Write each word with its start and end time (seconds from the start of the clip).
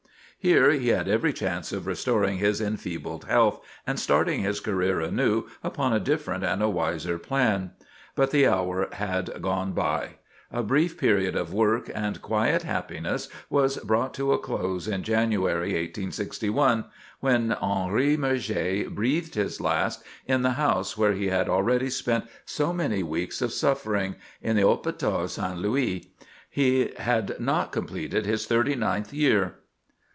Here 0.43 0.71
he 0.71 0.87
had 0.87 1.07
every 1.07 1.33
chance 1.33 1.71
of 1.71 1.85
restoring 1.85 2.39
his 2.39 2.59
enfeebled 2.61 3.25
health, 3.25 3.63
and 3.85 3.99
starting 3.99 4.39
his 4.41 4.59
career 4.59 4.99
anew 4.99 5.45
upon 5.63 5.93
a 5.93 5.99
different 5.99 6.43
and 6.43 6.63
a 6.63 6.67
wiser 6.67 7.19
plan. 7.19 7.73
But 8.15 8.31
the 8.31 8.47
hour 8.47 8.87
had 8.93 9.39
gone 9.39 9.73
by. 9.73 10.15
A 10.51 10.63
brief 10.63 10.97
period 10.97 11.35
of 11.35 11.53
work 11.53 11.91
and 11.93 12.23
quiet 12.23 12.63
happiness 12.63 13.29
was 13.51 13.77
brought 13.77 14.15
to 14.15 14.33
a 14.33 14.39
close 14.39 14.87
in 14.87 15.03
January, 15.03 15.73
1861, 15.73 16.85
when 17.19 17.51
Henri 17.61 18.17
Murger 18.17 18.89
breathed 18.89 19.35
his 19.35 19.61
last 19.61 20.01
in 20.25 20.41
the 20.41 20.53
house 20.53 20.97
where 20.97 21.13
he 21.13 21.27
had 21.27 21.49
already 21.49 21.91
spent 21.91 22.25
so 22.45 22.73
many 22.73 23.03
weeks 23.03 23.43
of 23.43 23.53
suffering—in 23.53 24.55
the 24.55 24.63
Hôpital 24.63 25.29
St. 25.29 25.59
Louis. 25.59 26.09
He 26.49 26.93
had 26.97 27.39
not 27.39 27.71
completed 27.71 28.25
his 28.25 28.47
thirty 28.47 28.73
ninth 28.73 29.13
year. 29.13 29.57